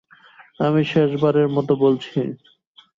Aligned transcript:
আমি 0.59 0.81
শেষবারের 0.85 1.47
মতো 1.47 1.73
বলছি। 1.75 2.19